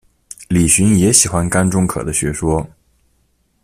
[0.47, 2.67] 李寻也喜欢甘忠可的学说。